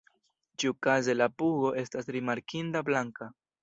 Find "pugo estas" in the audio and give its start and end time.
1.43-2.13